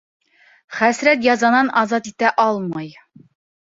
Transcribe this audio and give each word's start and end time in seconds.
—Хәсрәт 0.77 1.23
язанан 1.29 1.71
азат 1.85 2.13
итә 2.15 2.35
алмай. 2.49 2.95